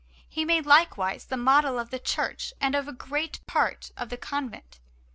[0.27, 4.17] He made, likewise, the model of that church and of a great part of the
[4.17, 4.79] convent.